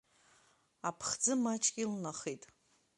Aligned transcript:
Аԥхӡы 0.87 1.33
маҷк 1.43 1.75
илнахит. 1.83 2.41